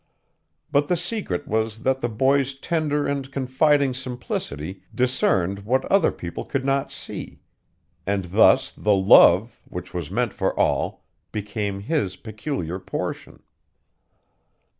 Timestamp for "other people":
5.91-6.43